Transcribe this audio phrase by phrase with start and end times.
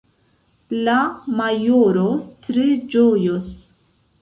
[0.87, 0.95] La
[1.41, 2.07] majoro
[2.49, 3.53] tre ĝojos.